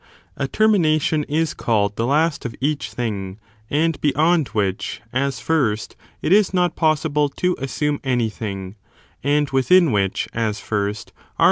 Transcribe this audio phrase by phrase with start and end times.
[0.35, 3.37] A TERMINATION is called the last of each thing, ^^^^^^^^
[3.69, 8.77] and beyond which, as first, it is not possible to ir'epas, or ter assume anything,
[9.23, 11.39] and within which, as first, are JiSSed."'